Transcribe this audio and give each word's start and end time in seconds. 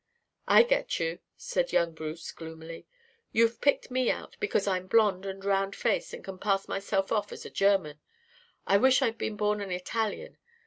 "I 0.47 0.63
get 0.63 0.99
you," 0.99 1.19
said 1.37 1.71
young 1.71 1.93
Bruce 1.93 2.31
gloomily. 2.31 2.87
"You've 3.31 3.61
picked 3.61 3.91
me 3.91 4.09
out 4.09 4.35
because 4.39 4.65
I'm 4.65 4.87
blond 4.87 5.27
and 5.27 5.45
round 5.45 5.75
faced 5.75 6.11
and 6.15 6.23
can 6.23 6.39
pass 6.39 6.67
myself 6.67 7.11
off 7.11 7.31
as 7.31 7.45
a 7.45 7.51
German. 7.51 7.99
I 8.65 8.77
wish 8.77 9.03
I'd 9.03 9.19
been 9.19 9.37
born 9.37 9.61
an 9.61 9.69
Italian. 9.71 10.39